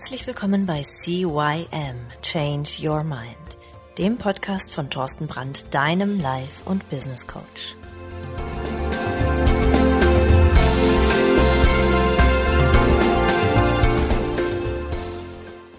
[0.00, 3.36] Herzlich willkommen bei CYM Change Your Mind,
[3.98, 7.76] dem Podcast von Thorsten Brandt, deinem Life- und Business Coach.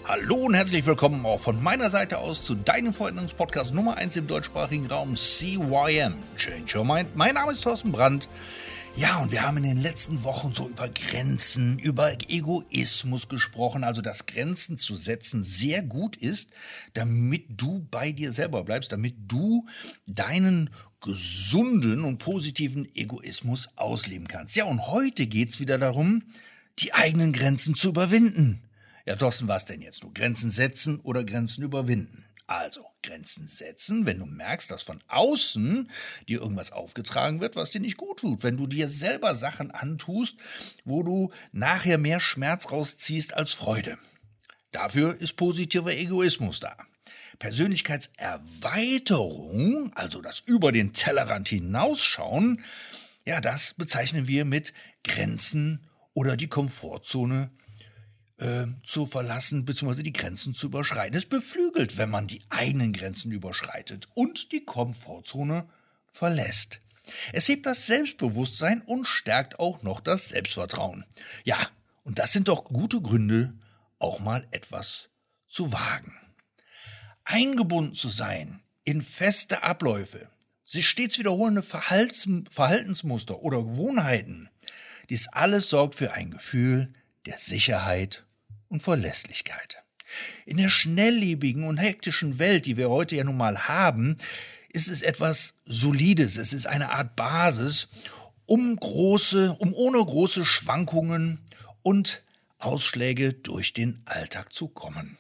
[0.05, 4.27] Hallo und herzlich willkommen auch von meiner Seite aus zu deinem Veränderungspodcast Nummer 1 im
[4.27, 7.15] deutschsprachigen Raum CYM Change Your Mind.
[7.15, 8.29] Mein Name ist Thorsten Brandt.
[8.97, 14.01] Ja, und wir haben in den letzten Wochen so über Grenzen, über Egoismus gesprochen, also
[14.01, 16.51] dass Grenzen zu setzen sehr gut ist,
[16.93, 19.65] damit du bei dir selber bleibst, damit du
[20.05, 20.69] deinen
[20.99, 24.55] gesunden und positiven Egoismus ausleben kannst.
[24.55, 26.23] Ja, und heute geht's wieder darum,
[26.79, 28.61] die eigenen Grenzen zu überwinden.
[29.05, 30.03] Ja, Thorsten, was denn jetzt?
[30.03, 32.25] Nur Grenzen setzen oder Grenzen überwinden?
[32.51, 35.89] Also, Grenzen setzen, wenn du merkst, dass von außen
[36.27, 38.43] dir irgendwas aufgetragen wird, was dir nicht gut tut.
[38.43, 40.35] Wenn du dir selber Sachen antust,
[40.83, 43.97] wo du nachher mehr Schmerz rausziehst als Freude.
[44.73, 46.75] Dafür ist positiver Egoismus da.
[47.39, 52.65] Persönlichkeitserweiterung, also das über den Tellerrand hinausschauen,
[53.25, 54.73] ja, das bezeichnen wir mit
[55.05, 57.49] Grenzen oder die Komfortzone
[58.41, 60.03] äh, zu verlassen bzw.
[60.03, 61.17] die Grenzen zu überschreiten.
[61.17, 65.69] Es beflügelt, wenn man die eigenen Grenzen überschreitet und die Komfortzone
[66.07, 66.81] verlässt.
[67.33, 71.05] Es hebt das Selbstbewusstsein und stärkt auch noch das Selbstvertrauen.
[71.43, 71.57] Ja,
[72.03, 73.53] und das sind doch gute Gründe,
[73.99, 75.09] auch mal etwas
[75.47, 76.13] zu wagen.
[77.23, 80.29] Eingebunden zu sein in feste Abläufe,
[80.65, 84.49] sich stets wiederholende Verhaltensmuster oder Gewohnheiten,
[85.09, 86.93] dies alles sorgt für ein Gefühl
[87.25, 88.23] der Sicherheit
[88.71, 89.83] und Verlässlichkeit.
[90.45, 94.17] In der schnelllebigen und hektischen Welt, die wir heute ja nun mal haben,
[94.73, 97.87] ist es etwas Solides, es ist eine Art Basis,
[98.45, 101.39] um große, um ohne große Schwankungen
[101.83, 102.23] und
[102.57, 105.17] Ausschläge durch den Alltag zu kommen.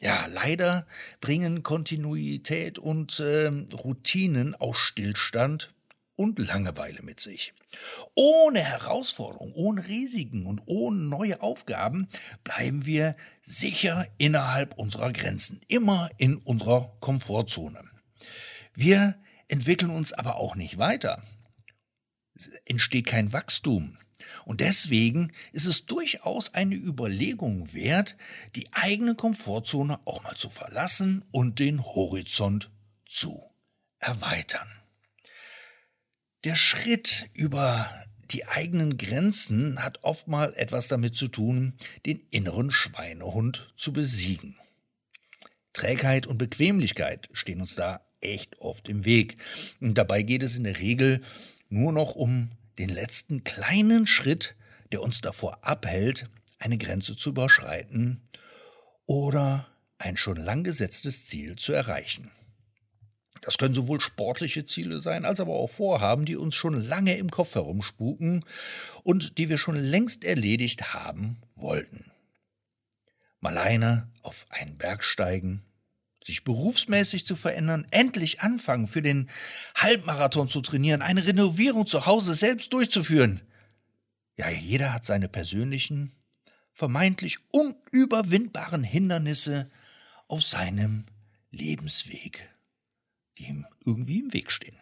[0.00, 0.86] Ja, leider
[1.20, 5.70] bringen Kontinuität und äh, Routinen auch Stillstand
[6.20, 7.54] und Langeweile mit sich.
[8.14, 12.08] Ohne Herausforderung, ohne Risiken und ohne neue Aufgaben
[12.44, 17.82] bleiben wir sicher innerhalb unserer Grenzen, immer in unserer Komfortzone.
[18.74, 19.14] Wir
[19.48, 21.22] entwickeln uns aber auch nicht weiter.
[22.34, 23.96] Es entsteht kein Wachstum.
[24.44, 28.18] Und deswegen ist es durchaus eine Überlegung wert,
[28.56, 32.70] die eigene Komfortzone auch mal zu verlassen und den Horizont
[33.06, 33.42] zu
[34.00, 34.68] erweitern.
[36.44, 37.90] Der Schritt über
[38.30, 41.74] die eigenen Grenzen hat oftmal etwas damit zu tun,
[42.06, 44.56] den inneren Schweinehund zu besiegen.
[45.74, 49.36] Trägheit und Bequemlichkeit stehen uns da echt oft im Weg.
[49.80, 51.20] Und dabei geht es in der Regel
[51.68, 54.54] nur noch um den letzten kleinen Schritt,
[54.92, 58.22] der uns davor abhält, eine Grenze zu überschreiten
[59.04, 59.68] oder
[59.98, 62.30] ein schon lang gesetztes Ziel zu erreichen.
[63.40, 67.30] Das können sowohl sportliche Ziele sein, als aber auch Vorhaben, die uns schon lange im
[67.30, 68.44] Kopf herumspuken
[69.02, 72.10] und die wir schon längst erledigt haben wollten.
[73.40, 75.62] Mal alleine auf einen Berg steigen,
[76.22, 79.30] sich berufsmäßig zu verändern, endlich anfangen, für den
[79.74, 83.40] Halbmarathon zu trainieren, eine Renovierung zu Hause selbst durchzuführen.
[84.36, 86.12] Ja, jeder hat seine persönlichen,
[86.74, 89.70] vermeintlich unüberwindbaren Hindernisse
[90.28, 91.06] auf seinem
[91.50, 92.49] Lebensweg
[93.90, 94.76] irgendwie im Weg stehen.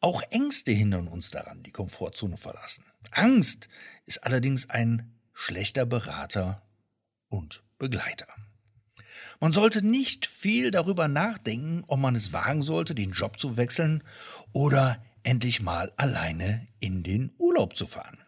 [0.00, 2.84] Auch Ängste hindern uns daran, die Komfortzone verlassen.
[3.10, 3.68] Angst
[4.06, 6.62] ist allerdings ein schlechter Berater
[7.28, 8.26] und Begleiter.
[9.40, 14.02] Man sollte nicht viel darüber nachdenken, ob man es wagen sollte, den Job zu wechseln
[14.52, 18.18] oder endlich mal alleine in den Urlaub zu fahren.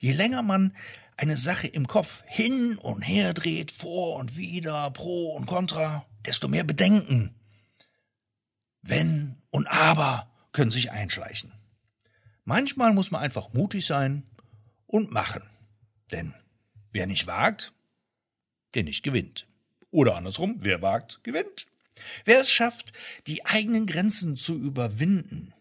[0.00, 0.74] Je länger man
[1.16, 6.48] eine Sache im Kopf hin und her dreht, vor und wieder, pro und contra, desto
[6.48, 7.34] mehr Bedenken
[8.88, 11.52] wenn und aber können sich einschleichen.
[12.44, 14.24] Manchmal muss man einfach mutig sein
[14.86, 15.42] und machen.
[16.12, 16.34] Denn
[16.92, 17.72] wer nicht wagt,
[18.74, 19.46] der nicht gewinnt.
[19.90, 21.66] Oder andersrum, wer wagt, gewinnt.
[22.24, 22.92] Wer es schafft,
[23.26, 25.54] die eigenen Grenzen zu überwinden,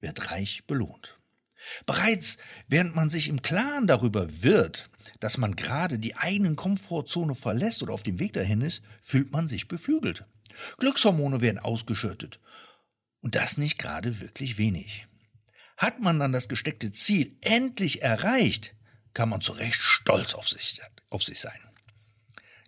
[0.00, 1.18] wird reich belohnt.
[1.86, 2.38] Bereits
[2.68, 4.90] während man sich im Klaren darüber wird,
[5.20, 9.46] dass man gerade die eigenen Komfortzone verlässt oder auf dem Weg dahin ist, fühlt man
[9.46, 10.24] sich beflügelt.
[10.78, 12.40] Glückshormone werden ausgeschüttet.
[13.20, 15.06] Und das nicht gerade wirklich wenig.
[15.76, 18.74] Hat man dann das gesteckte Ziel endlich erreicht,
[19.14, 21.58] kann man zu Recht stolz auf sich, auf sich sein.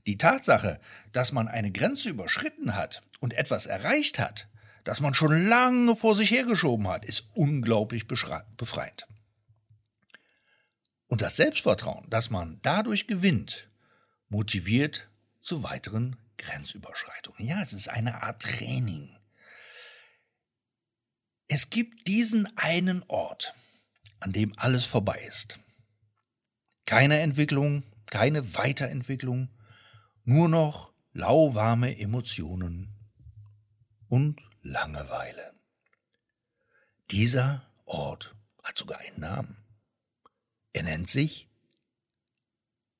[0.07, 0.81] Die Tatsache,
[1.13, 4.49] dass man eine Grenze überschritten hat und etwas erreicht hat,
[4.85, 9.07] das man schon lange vor sich hergeschoben hat, ist unglaublich befreiend.
[11.07, 13.69] Und das Selbstvertrauen, das man dadurch gewinnt,
[14.29, 15.09] motiviert
[15.41, 17.47] zu weiteren Grenzüberschreitungen.
[17.47, 19.17] Ja, es ist eine Art Training.
[21.49, 23.55] Es gibt diesen einen Ort,
[24.21, 25.59] an dem alles vorbei ist.
[26.87, 29.49] Keine Entwicklung, keine Weiterentwicklung,
[30.25, 32.95] nur noch lauwarme Emotionen
[34.09, 35.55] und Langeweile.
[37.11, 39.57] Dieser Ort hat sogar einen Namen.
[40.73, 41.51] Er nennt sich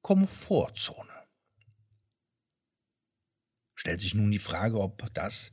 [0.03, 1.14] Komfortzone.
[3.75, 5.53] Stellt sich nun die Frage, ob das,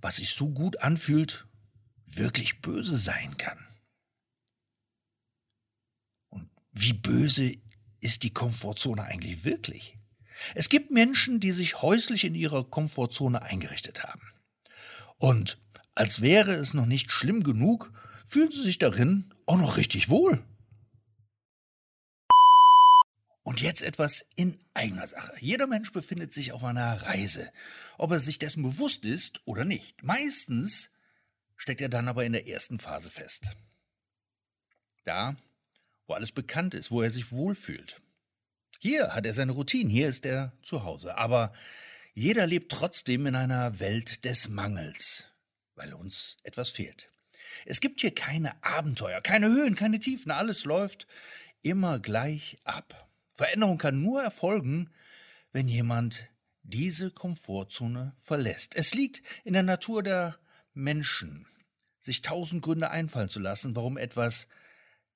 [0.00, 1.46] was sich so gut anfühlt,
[2.06, 3.58] wirklich böse sein kann.
[6.28, 7.56] Und wie böse
[8.00, 9.98] ist die Komfortzone eigentlich wirklich?
[10.54, 14.22] Es gibt Menschen, die sich häuslich in ihrer Komfortzone eingerichtet haben.
[15.18, 15.58] Und
[15.94, 17.92] als wäre es noch nicht schlimm genug,
[18.24, 20.44] fühlen sie sich darin auch noch richtig wohl.
[23.58, 25.32] Und jetzt etwas in eigener Sache.
[25.40, 27.50] Jeder Mensch befindet sich auf einer Reise,
[27.96, 30.04] ob er sich dessen bewusst ist oder nicht.
[30.04, 30.92] Meistens
[31.56, 33.50] steckt er dann aber in der ersten Phase fest.
[35.02, 35.34] Da,
[36.06, 38.00] wo alles bekannt ist, wo er sich wohlfühlt.
[38.78, 41.18] Hier hat er seine Routine, hier ist er zu Hause.
[41.18, 41.52] Aber
[42.14, 45.26] jeder lebt trotzdem in einer Welt des Mangels,
[45.74, 47.10] weil uns etwas fehlt.
[47.66, 51.08] Es gibt hier keine Abenteuer, keine Höhen, keine Tiefen, alles läuft
[51.60, 53.07] immer gleich ab.
[53.38, 54.90] Veränderung kann nur erfolgen,
[55.52, 56.28] wenn jemand
[56.64, 58.74] diese Komfortzone verlässt.
[58.74, 60.36] Es liegt in der Natur der
[60.74, 61.46] Menschen,
[62.00, 64.48] sich tausend Gründe einfallen zu lassen, warum etwas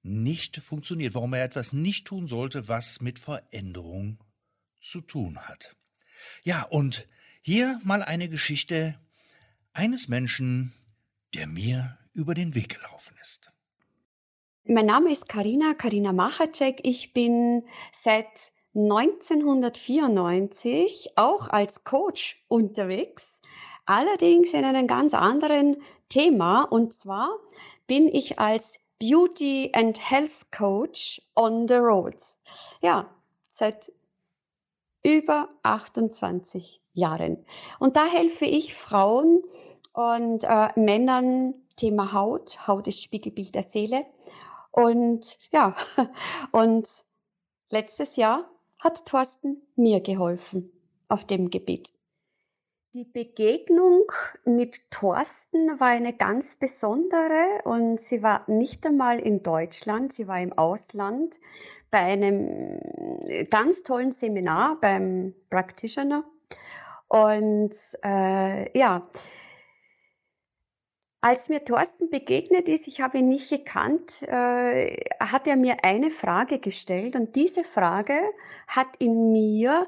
[0.02, 4.18] nicht funktioniert, warum er etwas nicht tun sollte, was mit Veränderung
[4.80, 5.76] zu tun hat.
[6.44, 7.08] Ja, und
[7.42, 8.98] hier mal eine Geschichte
[9.72, 10.72] eines Menschen,
[11.34, 13.51] der mir über den Weg gelaufen ist.
[14.64, 16.82] Mein Name ist Karina, Karina Machacek.
[16.84, 23.42] Ich bin seit 1994 auch als Coach unterwegs,
[23.86, 26.62] allerdings in einem ganz anderen Thema.
[26.62, 27.30] Und zwar
[27.88, 32.14] bin ich als Beauty and Health Coach on the road.
[32.80, 33.10] Ja,
[33.48, 33.90] seit
[35.02, 37.44] über 28 Jahren.
[37.80, 39.42] Und da helfe ich Frauen
[39.92, 42.68] und äh, Männern Thema Haut.
[42.68, 44.06] Haut ist Spiegelbild der Seele.
[44.72, 45.76] Und ja,
[46.50, 46.88] und
[47.70, 50.72] letztes Jahr hat Thorsten mir geholfen
[51.08, 51.92] auf dem Gebiet.
[52.94, 54.04] Die Begegnung
[54.44, 60.40] mit Thorsten war eine ganz besondere und sie war nicht einmal in Deutschland, sie war
[60.40, 61.38] im Ausland
[61.90, 62.80] bei einem
[63.50, 66.24] ganz tollen Seminar beim Practitioner.
[67.08, 69.08] Und äh, ja,
[71.22, 76.10] als mir Thorsten begegnet ist, ich habe ihn nicht gekannt, äh, hat er mir eine
[76.10, 78.20] Frage gestellt und diese Frage
[78.66, 79.86] hat in mir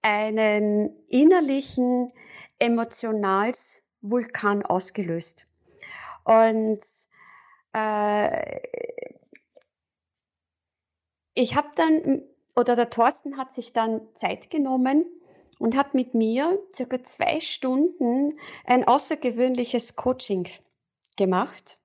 [0.00, 2.10] einen innerlichen
[2.58, 5.46] Emotionalsvulkan ausgelöst.
[6.24, 6.80] Und
[7.74, 8.60] äh,
[11.34, 12.22] ich habe dann,
[12.56, 15.04] oder der Thorsten hat sich dann Zeit genommen,
[15.58, 20.48] und hat mit mir circa zwei Stunden ein außergewöhnliches Coaching
[21.20, 21.78] gemacht.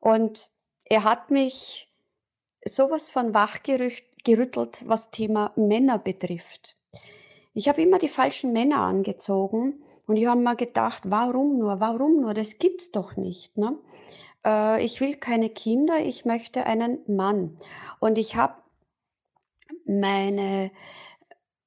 [0.00, 0.48] Und
[0.86, 1.86] er hat mich
[2.64, 6.78] sowas von wachgerüttelt, was Thema Männer betrifft.
[7.52, 12.22] Ich habe immer die falschen Männer angezogen und ich habe mir gedacht, warum nur, warum
[12.22, 13.58] nur, das gibt's doch nicht.
[13.58, 13.76] Ne?
[14.46, 17.58] Äh, ich will keine Kinder, ich möchte einen Mann.
[18.00, 18.54] Und ich habe
[19.84, 20.70] meine,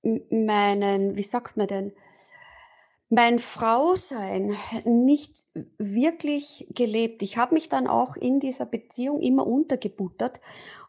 [0.02, 1.94] meinen, wie sagt man denn,
[3.10, 5.44] mein Frausein nicht
[5.78, 7.22] wirklich gelebt.
[7.22, 10.42] Ich habe mich dann auch in dieser Beziehung immer untergebuttert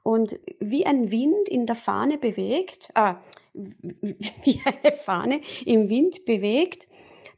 [0.03, 3.15] und wie ein Wind in der Fahne bewegt, äh,
[3.55, 6.89] wie eine Fahne im Wind bewegt,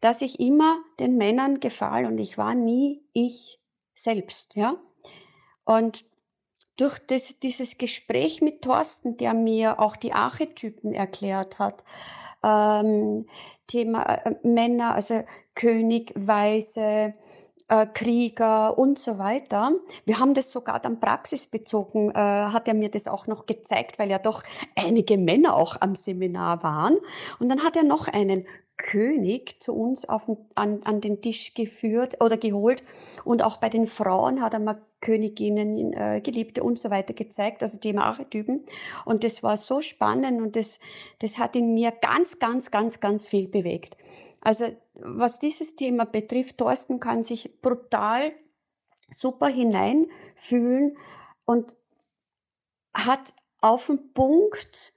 [0.00, 3.58] dass ich immer den Männern gefahl und ich war nie ich
[3.94, 4.76] selbst, ja.
[5.64, 6.04] Und
[6.76, 11.84] durch das, dieses Gespräch mit Thorsten, der mir auch die Archetypen erklärt hat,
[12.44, 13.26] ähm,
[13.68, 15.22] Thema äh, Männer, also
[15.54, 17.14] König, Weise,
[17.68, 19.72] äh, Krieger und so weiter.
[20.04, 24.10] Wir haben das sogar dann praxisbezogen, äh, hat er mir das auch noch gezeigt, weil
[24.10, 24.42] ja doch
[24.74, 26.96] einige Männer auch am Seminar waren.
[27.38, 28.46] Und dann hat er noch einen
[28.78, 30.22] König zu uns auf,
[30.54, 32.82] an, an den Tisch geführt oder geholt.
[33.24, 37.62] Und auch bei den Frauen hat er mal Königinnen, äh, Geliebte und so weiter gezeigt,
[37.62, 38.64] also Thema Archetypen.
[39.04, 40.80] Und das war so spannend und das,
[41.18, 43.96] das hat in mir ganz, ganz, ganz, ganz viel bewegt.
[44.40, 44.66] Also
[45.00, 48.32] was dieses Thema betrifft, Thorsten kann sich brutal
[49.10, 50.96] super hineinfühlen
[51.44, 51.74] und
[52.94, 54.92] hat auf den Punkt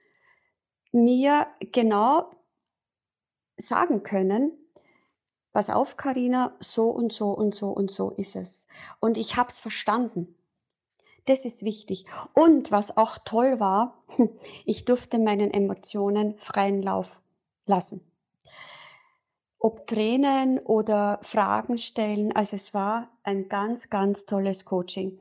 [0.92, 2.30] mir genau
[3.66, 4.52] sagen können:
[5.52, 8.68] „Pass auf, Karina, so und so und so und so ist es.“
[9.00, 10.34] Und ich habe es verstanden.
[11.26, 12.06] Das ist wichtig.
[12.34, 14.02] Und was auch toll war,
[14.64, 17.20] ich durfte meinen Emotionen freien Lauf
[17.66, 18.00] lassen.
[19.58, 25.20] Ob Tränen oder Fragen stellen, also es war ein ganz, ganz tolles Coaching.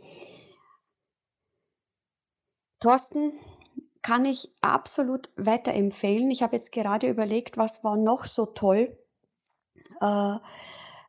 [2.80, 3.34] Thorsten
[4.02, 6.32] kann ich absolut weiterempfehlen.
[6.32, 8.98] Ich habe jetzt gerade überlegt, was war noch so toll.
[10.00, 10.38] Äh,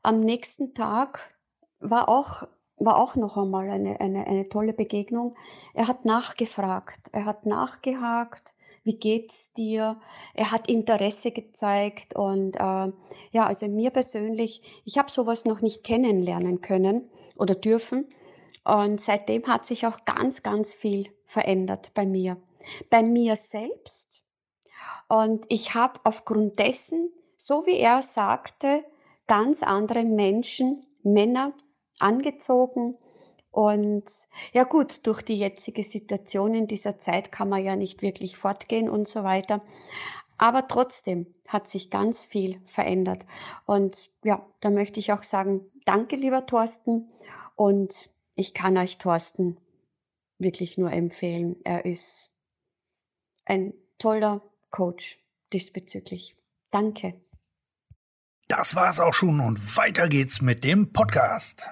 [0.03, 1.35] am nächsten Tag
[1.81, 2.47] war auch
[2.77, 5.37] war auch noch einmal eine eine eine tolle Begegnung.
[5.75, 10.01] Er hat nachgefragt, er hat nachgehakt: „Wie geht's dir?“
[10.35, 12.93] Er hat Interesse gezeigt und, äh,
[13.31, 18.07] ja, also mir persönlich ich habe so was noch nicht kennenlernen können oder dürfen
[18.65, 22.37] und seitdem hat sich auch ganz, ganz viel verändert bei mir.
[22.91, 24.23] Bei mir selbst
[25.13, 28.83] und ich habe aufgrund dessen, so wie er sagte,
[29.27, 31.53] ganz andere Menschen, Männer
[31.99, 32.97] angezogen.
[33.51, 34.05] Und
[34.53, 38.89] ja gut, durch die jetzige Situation in dieser Zeit kann man ja nicht wirklich fortgehen
[38.89, 39.63] und so weiter.
[40.39, 43.27] Aber trotzdem hat sich ganz viel verändert.
[43.67, 47.11] Und ja, da möchte ich auch sagen, danke, lieber Thorsten.
[47.55, 49.59] Und ich kann euch Thorsten
[50.39, 51.57] wirklich nur empfehlen.
[51.65, 52.32] Er ist
[53.45, 55.19] ein toller Coach
[55.53, 56.37] diesbezüglich.
[56.71, 57.21] Danke.
[58.49, 61.71] Das war's auch schon und weiter geht's mit dem Podcast.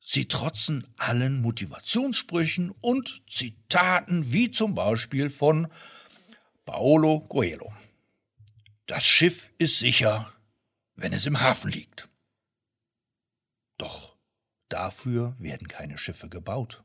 [0.00, 5.68] Sie trotzen allen Motivationssprüchen und Zitaten wie zum Beispiel von
[6.66, 7.72] Paolo Coelho.
[8.86, 10.30] Das Schiff ist sicher,
[10.94, 12.08] wenn es im Hafen liegt.
[13.78, 14.14] Doch
[14.68, 16.84] dafür werden keine Schiffe gebaut.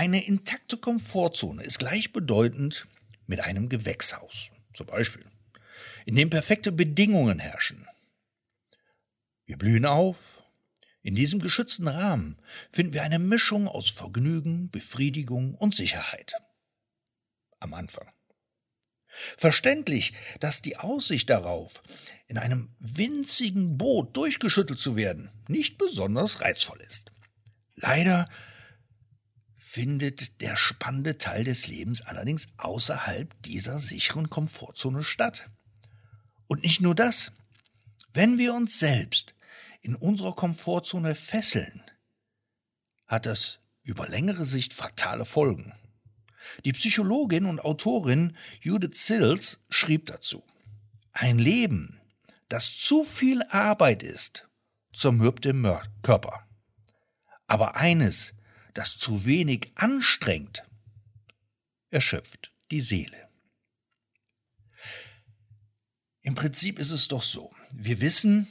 [0.00, 2.86] Eine intakte Komfortzone ist gleichbedeutend
[3.26, 5.26] mit einem Gewächshaus, zum Beispiel,
[6.06, 7.86] in dem perfekte Bedingungen herrschen.
[9.44, 10.42] Wir blühen auf.
[11.02, 12.40] In diesem geschützten Rahmen
[12.70, 16.32] finden wir eine Mischung aus Vergnügen, Befriedigung und Sicherheit.
[17.58, 18.08] Am Anfang.
[19.36, 21.82] Verständlich, dass die Aussicht darauf,
[22.26, 27.12] in einem winzigen Boot durchgeschüttelt zu werden, nicht besonders reizvoll ist.
[27.74, 28.30] Leider
[29.72, 35.48] findet der spannende Teil des Lebens allerdings außerhalb dieser sicheren Komfortzone statt.
[36.48, 37.30] Und nicht nur das.
[38.12, 39.36] Wenn wir uns selbst
[39.80, 41.84] in unserer Komfortzone fesseln,
[43.06, 45.72] hat das über längere Sicht fatale Folgen.
[46.64, 50.42] Die Psychologin und Autorin Judith Sills schrieb dazu,
[51.12, 52.00] ein Leben,
[52.48, 54.48] das zu viel Arbeit ist,
[54.92, 55.62] zermürbt den
[56.02, 56.44] Körper.
[57.46, 58.32] Aber eines,
[58.80, 60.66] das zu wenig anstrengt,
[61.90, 63.28] erschöpft die Seele.
[66.22, 67.50] Im Prinzip ist es doch so.
[67.74, 68.48] Wir wissen,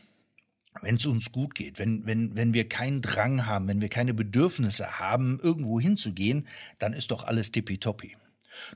[0.81, 4.13] wenn es uns gut geht, wenn, wenn, wenn wir keinen Drang haben, wenn wir keine
[4.13, 8.15] Bedürfnisse haben, irgendwo hinzugehen, dann ist doch alles tippitoppi.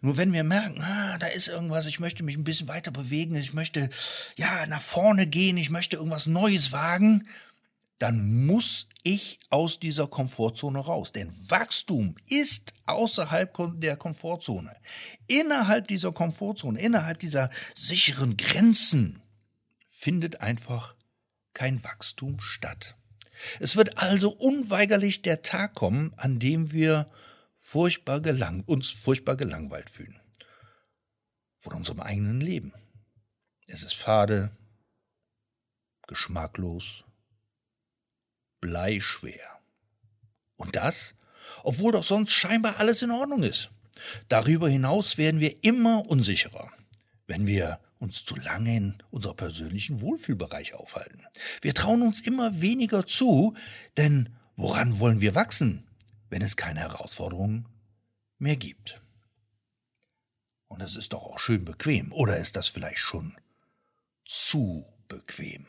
[0.01, 3.36] Nur wenn wir merken, ah, da ist irgendwas, ich möchte mich ein bisschen weiter bewegen,
[3.36, 3.91] ich möchte
[4.38, 7.27] ja nach vorne gehen, ich möchte irgendwas Neues wagen,
[8.00, 11.12] dann muss ich aus dieser Komfortzone raus.
[11.12, 14.75] Denn Wachstum ist außerhalb der Komfortzone.
[15.27, 19.21] Innerhalb dieser Komfortzone, innerhalb dieser sicheren Grenzen
[19.88, 20.95] findet einfach
[21.53, 22.95] kein Wachstum statt.
[23.59, 27.12] Es wird also unweigerlich der Tag kommen, an dem wir
[27.57, 30.19] furchtbar gelang, uns furchtbar gelangweilt fühlen.
[31.59, 32.73] Von unserem eigenen Leben.
[33.67, 34.55] Es ist fade,
[36.07, 37.05] geschmacklos,
[38.63, 39.60] bleischwer.
[40.55, 41.15] Und das,
[41.63, 43.70] obwohl doch sonst scheinbar alles in Ordnung ist.
[44.29, 46.72] Darüber hinaus werden wir immer unsicherer,
[47.27, 51.25] wenn wir uns zu lange in unserer persönlichen Wohlfühlbereich aufhalten.
[51.62, 53.53] Wir trauen uns immer weniger zu,
[53.98, 55.86] denn woran wollen wir wachsen,
[56.29, 57.67] wenn es keine Herausforderungen
[58.39, 59.01] mehr gibt?
[60.67, 63.36] Und es ist doch auch schön bequem, oder ist das vielleicht schon
[64.25, 65.65] zu bequem?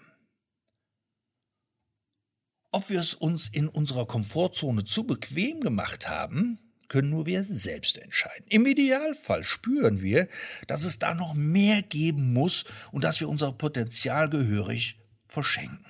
[2.74, 7.96] Ob wir es uns in unserer Komfortzone zu bequem gemacht haben, können nur wir selbst
[7.98, 8.46] entscheiden.
[8.48, 10.26] Im Idealfall spüren wir,
[10.66, 15.86] dass es da noch mehr geben muss und dass wir unser Potenzial gehörig verschenken.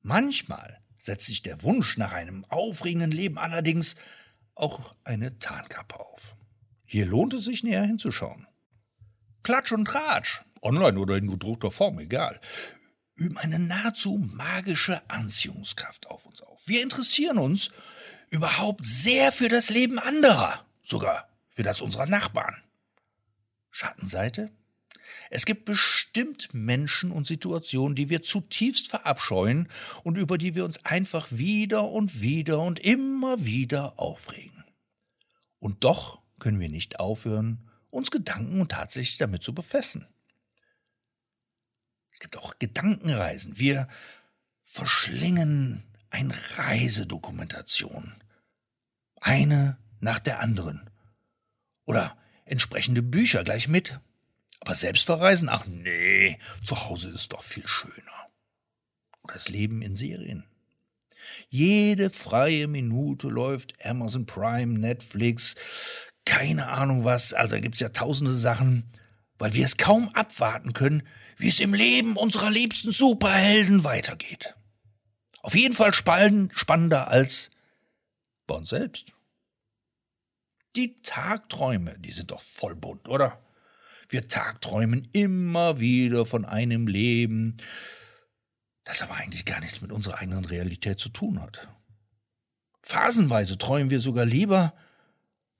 [0.00, 3.96] Manchmal setzt sich der Wunsch nach einem aufregenden Leben allerdings
[4.54, 6.36] auch eine Tarnkappe auf.
[6.86, 8.46] Hier lohnt es sich näher hinzuschauen.
[9.42, 12.40] Klatsch und Tratsch, online oder in gedruckter Form, egal,
[13.16, 16.60] üben eine nahezu magische Anziehungskraft auf uns auf.
[16.66, 17.70] Wir interessieren uns
[18.30, 22.62] überhaupt sehr für das Leben anderer, sogar für das unserer Nachbarn.
[23.70, 24.50] Schattenseite?
[25.30, 29.68] Es gibt bestimmt Menschen und Situationen, die wir zutiefst verabscheuen
[30.02, 34.64] und über die wir uns einfach wieder und wieder und immer wieder aufregen.
[35.58, 40.06] Und doch können wir nicht aufhören, uns Gedanken und tatsächlich damit zu befessen.
[42.24, 43.58] Es gibt auch Gedankenreisen.
[43.58, 43.86] Wir
[44.62, 48.14] verschlingen eine Reisedokumentation.
[49.20, 50.88] Eine nach der anderen.
[51.84, 52.16] Oder
[52.46, 54.00] entsprechende Bücher gleich mit.
[54.60, 58.30] Aber selbst verreisen, ach nee, zu Hause ist doch viel schöner.
[59.22, 60.46] Oder das Leben in Serien.
[61.50, 65.56] Jede freie Minute läuft Amazon Prime, Netflix,
[66.24, 68.90] keine Ahnung was, also gibt's ja tausende Sachen,
[69.36, 71.02] weil wir es kaum abwarten können,
[71.36, 74.54] wie es im Leben unserer liebsten Superhelden weitergeht.
[75.40, 77.50] Auf jeden Fall spannender als
[78.46, 79.12] bei uns selbst.
[80.76, 83.40] Die Tagträume, die sind doch voll bunt, oder?
[84.08, 87.58] Wir tagträumen immer wieder von einem Leben,
[88.84, 91.68] das aber eigentlich gar nichts mit unserer eigenen Realität zu tun hat.
[92.82, 94.74] Phasenweise träumen wir sogar lieber,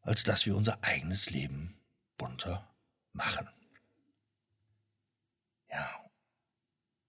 [0.02, 1.80] als dass wir unser eigenes Leben
[2.18, 2.74] bunter
[3.12, 3.48] machen.
[5.74, 6.10] Ja.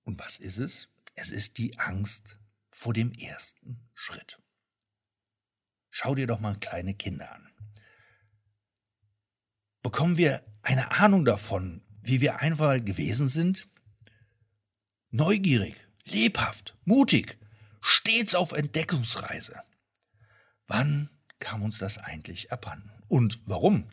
[0.03, 0.89] Und was ist es?
[1.13, 2.37] Es ist die Angst
[2.71, 4.41] vor dem ersten Schritt.
[5.89, 7.49] Schau dir doch mal kleine Kinder an.
[9.81, 13.69] Bekommen wir eine Ahnung davon, wie wir einmal gewesen sind?
[15.11, 17.37] Neugierig, lebhaft, mutig,
[17.81, 19.63] stets auf Entdeckungsreise.
[20.67, 22.91] Wann kam uns das eigentlich abhanden?
[23.07, 23.87] Und warum?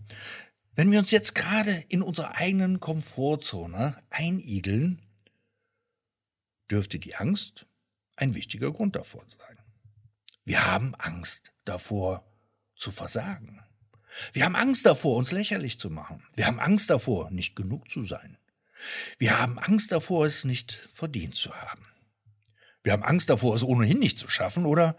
[0.74, 5.02] Wenn wir uns jetzt gerade in unserer eigenen Komfortzone einigeln,
[6.70, 7.66] dürfte die Angst
[8.16, 9.58] ein wichtiger Grund davor sein.
[10.44, 12.24] Wir haben Angst davor
[12.74, 13.62] zu versagen.
[14.32, 16.24] Wir haben Angst davor, uns lächerlich zu machen.
[16.35, 18.38] Wir haben Angst davor, nicht genug zu sein.
[19.18, 21.87] Wir haben Angst davor, es nicht verdient zu haben.
[22.82, 24.96] Wir haben Angst davor, es ohnehin nicht zu schaffen oder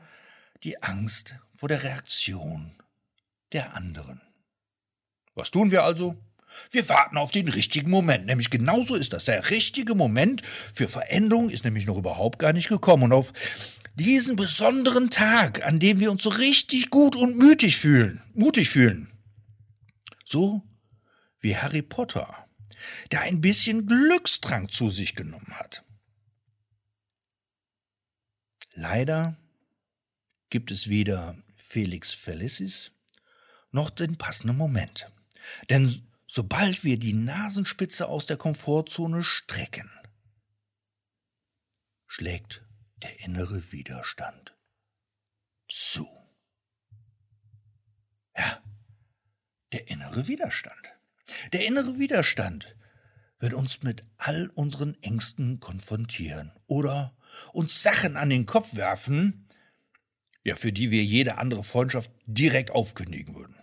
[0.64, 2.76] die Angst vor der Reaktion
[3.52, 4.22] der anderen.
[5.36, 6.18] Was tun wir also?
[6.72, 8.26] Wir warten auf den richtigen Moment.
[8.26, 9.26] Nämlich genauso ist das.
[9.26, 13.04] Der richtige Moment für Veränderung ist nämlich noch überhaupt gar nicht gekommen.
[13.04, 13.34] Und auf
[13.96, 19.12] diesen besonderen Tag, an dem wir uns so richtig gut und mutig fühlen, mutig fühlen,
[20.26, 20.64] so
[21.40, 22.48] wie Harry Potter,
[23.12, 25.84] der ein bisschen Glückstrank zu sich genommen hat.
[28.76, 29.38] Leider
[30.50, 32.92] gibt es weder Felix Felicis
[33.72, 35.12] noch den passenden Moment.
[35.70, 39.90] Denn sobald wir die Nasenspitze aus der Komfortzone strecken,
[42.08, 42.66] schlägt
[43.02, 44.56] der innere Widerstand
[45.70, 46.08] zu.
[48.38, 48.64] Ja,
[49.72, 50.94] der innere Widerstand.
[51.52, 52.76] Der innere Widerstand
[53.40, 57.18] wird uns mit all unseren Ängsten konfrontieren oder
[57.52, 59.50] uns Sachen an den Kopf werfen,
[60.44, 63.63] ja, für die wir jede andere Freundschaft direkt aufkündigen würden.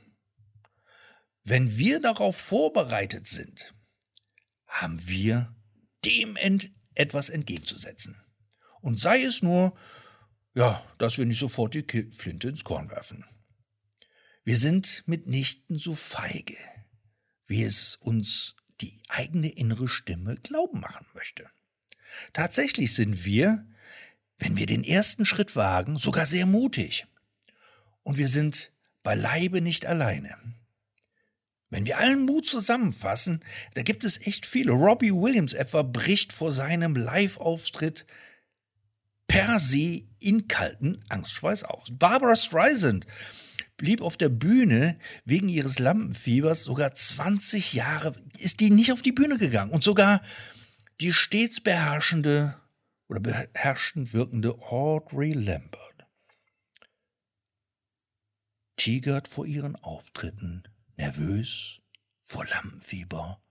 [1.50, 3.74] Wenn wir darauf vorbereitet sind,
[4.66, 5.52] haben wir
[6.04, 8.16] dem ent etwas entgegenzusetzen.
[8.80, 9.76] Und sei es nur,
[10.54, 13.24] ja, dass wir nicht sofort die Flinte ins Korn werfen.
[14.44, 16.56] Wir sind mitnichten so feige,
[17.48, 21.50] wie es uns die eigene innere Stimme glauben machen möchte.
[22.32, 23.66] Tatsächlich sind wir
[24.40, 27.06] wenn wir den ersten Schritt wagen, sogar sehr mutig.
[28.02, 30.34] Und wir sind beileibe nicht alleine.
[31.70, 33.40] Wenn wir allen Mut zusammenfassen,
[33.74, 34.72] da gibt es echt viele.
[34.72, 38.06] Robbie Williams etwa bricht vor seinem Live-Auftritt
[39.28, 41.88] per se in kalten Angstschweiß aus.
[41.92, 43.06] Barbara Streisand
[43.76, 49.12] blieb auf der Bühne wegen ihres Lampenfiebers sogar 20 Jahre, ist die nicht auf die
[49.12, 49.70] Bühne gegangen.
[49.70, 50.22] Und sogar
[51.00, 52.56] die stets beherrschende
[53.08, 55.80] oder beherrschend wirkende Audrey Lambert
[58.76, 60.64] tigert vor ihren Auftritten,
[61.00, 61.80] nervös,
[62.22, 63.42] vor Lampenfieber,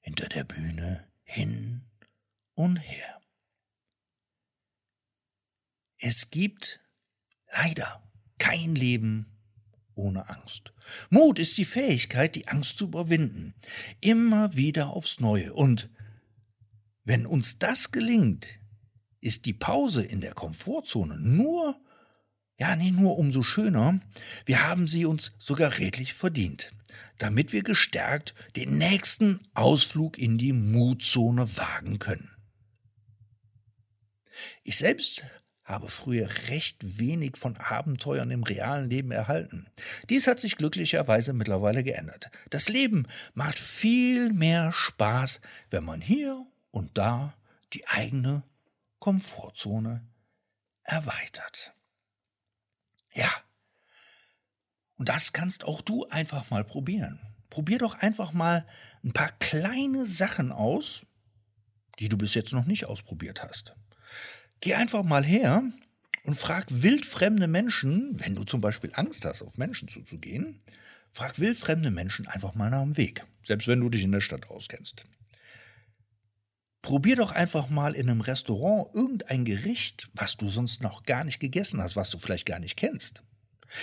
[0.00, 1.82] hinter der Bühne hin
[2.54, 3.20] und her.
[5.98, 6.80] Es gibt
[7.52, 8.02] leider
[8.38, 9.26] kein Leben
[9.94, 10.72] ohne Angst.
[11.10, 13.54] Mut ist die Fähigkeit, die Angst zu überwinden,
[14.00, 15.52] immer wieder aufs Neue.
[15.52, 15.90] Und
[17.04, 18.46] wenn uns das gelingt,
[19.20, 21.78] ist die Pause in der Komfortzone nur,
[22.60, 24.00] ja, nicht nur umso schöner,
[24.44, 26.70] wir haben sie uns sogar redlich verdient,
[27.16, 32.30] damit wir gestärkt den nächsten Ausflug in die Mutzone wagen können.
[34.62, 35.22] Ich selbst
[35.64, 39.66] habe früher recht wenig von Abenteuern im realen Leben erhalten.
[40.10, 42.30] Dies hat sich glücklicherweise mittlerweile geändert.
[42.50, 47.32] Das Leben macht viel mehr Spaß, wenn man hier und da
[47.72, 48.42] die eigene
[48.98, 50.06] Komfortzone
[50.82, 51.72] erweitert.
[53.14, 53.30] Ja.
[54.96, 57.20] Und das kannst auch du einfach mal probieren.
[57.48, 58.66] Probier doch einfach mal
[59.02, 61.02] ein paar kleine Sachen aus,
[61.98, 63.74] die du bis jetzt noch nicht ausprobiert hast.
[64.60, 65.62] Geh einfach mal her
[66.24, 70.60] und frag wildfremde Menschen, wenn du zum Beispiel Angst hast, auf Menschen zuzugehen,
[71.12, 74.50] frag wildfremde Menschen einfach mal nach dem Weg, selbst wenn du dich in der Stadt
[74.50, 75.06] auskennst.
[76.82, 81.40] Probier doch einfach mal in einem Restaurant irgendein Gericht, was du sonst noch gar nicht
[81.40, 83.22] gegessen hast, was du vielleicht gar nicht kennst.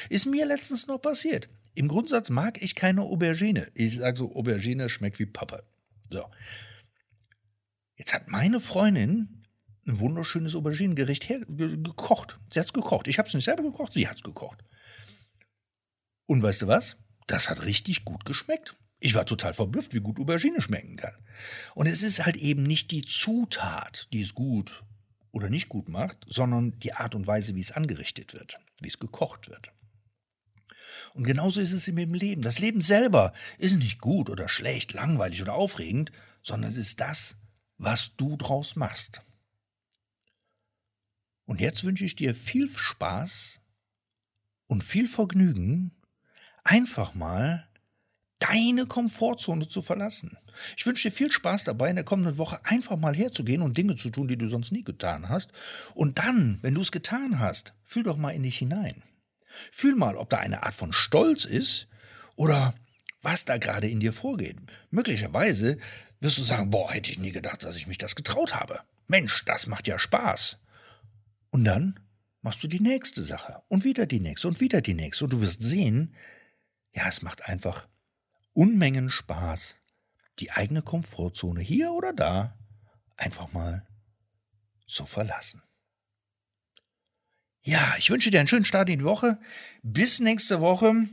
[0.09, 1.47] Ist mir letztens noch passiert.
[1.75, 3.69] Im Grundsatz mag ich keine Aubergine.
[3.75, 5.63] Ich sage so, Aubergine schmeckt wie Pappe.
[6.09, 6.25] So.
[7.95, 9.45] Jetzt hat meine Freundin
[9.87, 12.39] ein wunderschönes Auberginengericht her gekocht.
[12.51, 13.07] Sie hat's gekocht.
[13.07, 14.63] Ich habe es nicht selber gekocht, sie hat's gekocht.
[16.25, 16.97] Und weißt du was?
[17.27, 18.75] Das hat richtig gut geschmeckt.
[18.99, 21.13] Ich war total verblüfft, wie gut Aubergine schmecken kann.
[21.75, 24.83] Und es ist halt eben nicht die Zutat, die es gut
[25.31, 28.97] oder nicht gut macht, sondern die Art und Weise, wie es angerichtet wird, wie es
[28.97, 29.71] gekocht wird.
[31.13, 32.41] Und genauso ist es im Leben.
[32.41, 36.11] Das Leben selber ist nicht gut oder schlecht, langweilig oder aufregend,
[36.43, 37.37] sondern es ist das,
[37.77, 39.21] was du draus machst.
[41.45, 43.61] Und jetzt wünsche ich dir viel Spaß
[44.67, 45.91] und viel Vergnügen,
[46.63, 47.66] einfach mal
[48.39, 50.37] deine Komfortzone zu verlassen.
[50.75, 53.95] Ich wünsche dir viel Spaß dabei, in der kommenden Woche einfach mal herzugehen und Dinge
[53.95, 55.51] zu tun, die du sonst nie getan hast.
[55.93, 59.03] Und dann, wenn du es getan hast, fühl doch mal in dich hinein.
[59.71, 61.87] Fühl mal, ob da eine Art von Stolz ist
[62.35, 62.73] oder
[63.21, 64.57] was da gerade in dir vorgeht.
[64.91, 65.77] Möglicherweise
[66.19, 68.81] wirst du sagen, boah, hätte ich nie gedacht, dass ich mich das getraut habe.
[69.07, 70.59] Mensch, das macht ja Spaß.
[71.49, 71.99] Und dann
[72.41, 75.25] machst du die nächste Sache und wieder die nächste und wieder die nächste.
[75.25, 76.13] Und du wirst sehen,
[76.93, 77.87] ja, es macht einfach
[78.57, 79.77] Unmengen Spaß,
[80.39, 82.57] die eigene Komfortzone hier oder da
[83.15, 83.85] einfach mal
[84.87, 85.61] zu verlassen.
[87.61, 89.37] Ja, ich wünsche dir einen schönen Start in die Woche.
[89.83, 91.07] Bis nächste Woche.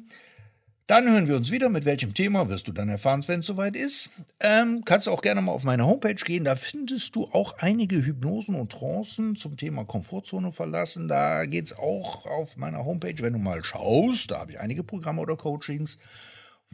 [0.87, 1.68] Dann hören wir uns wieder.
[1.68, 4.09] Mit welchem Thema wirst du dann erfahren, wenn es soweit ist.
[4.40, 6.44] Ähm, kannst du auch gerne mal auf meine Homepage gehen.
[6.44, 11.09] Da findest du auch einige Hypnosen und Trancen zum Thema Komfortzone verlassen.
[11.09, 14.30] Da geht es auch auf meiner Homepage, wenn du mal schaust.
[14.30, 15.98] Da habe ich einige Programme oder Coachings,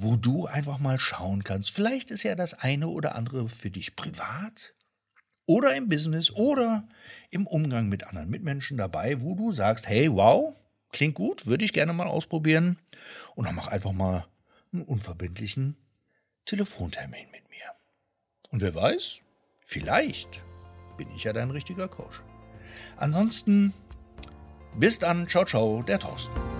[0.02, 1.70] wo du einfach mal schauen kannst.
[1.70, 4.74] Vielleicht ist ja das eine oder andere für dich privat
[5.46, 6.88] oder im Business oder
[7.30, 10.54] im Umgang mit anderen Mitmenschen dabei, wo du sagst, hey, wow,
[10.92, 12.78] Klingt gut, würde ich gerne mal ausprobieren.
[13.34, 14.26] Und dann mach einfach mal
[14.72, 15.76] einen unverbindlichen
[16.46, 17.74] Telefontermin mit mir.
[18.50, 19.20] Und wer weiß,
[19.64, 20.42] vielleicht
[20.96, 22.22] bin ich ja dein richtiger Coach.
[22.96, 23.72] Ansonsten,
[24.76, 26.59] bis dann, ciao, ciao, der Thorsten.